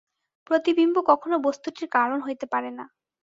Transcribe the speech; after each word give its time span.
প্রতিবিম্ব 0.49 0.95
কখনও 1.09 1.37
বস্তুটির 1.39 1.87
কারণ 1.89 2.19
হইতে 2.21 2.45
পারে 2.45 2.71
না। 2.71 2.85